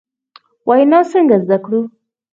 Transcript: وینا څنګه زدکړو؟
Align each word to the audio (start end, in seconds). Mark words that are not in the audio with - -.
وینا 0.67 0.99
څنګه 1.11 1.35
زدکړو؟ 1.45 1.81